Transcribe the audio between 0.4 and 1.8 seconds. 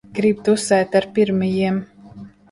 tusēt ar pirmajiem.